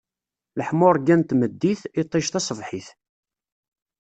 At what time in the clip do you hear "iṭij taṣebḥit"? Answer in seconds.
2.01-2.87